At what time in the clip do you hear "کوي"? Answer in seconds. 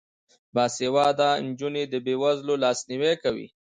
3.23-3.47